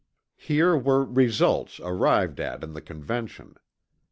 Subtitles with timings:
[0.37, 3.53] Here were "results" arrived at in the Convention.